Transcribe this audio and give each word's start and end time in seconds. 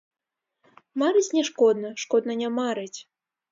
Марыць 1.01 1.29
не 1.37 1.43
шкодна, 1.51 1.93
шкодна 2.07 2.33
не 2.43 2.49
марыць. 2.59 2.99